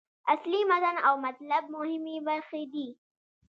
[0.33, 2.87] اصلي متن او مطلب مهمې برخې دي.